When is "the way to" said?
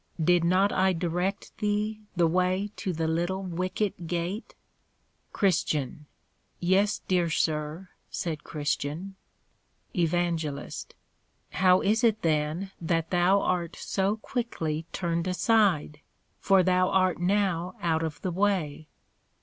2.15-2.91